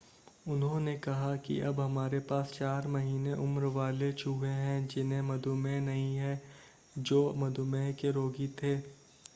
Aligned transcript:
उन्होंने 0.47 0.95
कहा 0.97 1.35
कि 1.37 1.59
अब 1.61 1.79
हमारे 1.79 2.19
पास 2.29 2.51
4 2.53 2.87
महीने 2.87 3.33
उम्र 3.33 3.65
वाले 3.75 4.11
चूहे 4.13 4.49
हैं 4.49 4.87
जिन्हें 4.87 5.21
मधुमेह 5.21 5.79
नहीं 5.81 6.15
है 6.15 6.41
जो 6.95 7.21
मधुमेह 7.37 7.91
के 7.91 8.11
रोगी 8.11 8.47
थे। 8.63 8.75